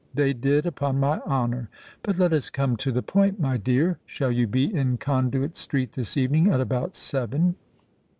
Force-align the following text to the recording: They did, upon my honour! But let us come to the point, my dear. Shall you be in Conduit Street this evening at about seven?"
They 0.15 0.33
did, 0.33 0.65
upon 0.65 0.99
my 0.99 1.19
honour! 1.27 1.69
But 2.01 2.17
let 2.17 2.33
us 2.33 2.49
come 2.49 2.75
to 2.77 2.91
the 2.91 3.03
point, 3.03 3.39
my 3.39 3.57
dear. 3.57 3.99
Shall 4.07 4.31
you 4.31 4.47
be 4.47 4.65
in 4.65 4.97
Conduit 4.97 5.55
Street 5.55 5.91
this 5.91 6.17
evening 6.17 6.47
at 6.51 6.59
about 6.59 6.95
seven?" 6.95 7.53